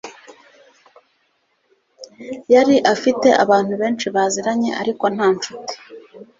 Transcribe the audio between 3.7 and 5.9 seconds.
benshi baziranye, ariko nta nshuti.